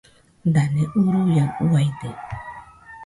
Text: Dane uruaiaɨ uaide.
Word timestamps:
Dane 0.53 0.83
uruaiaɨ 1.01 1.49
uaide. 1.71 2.09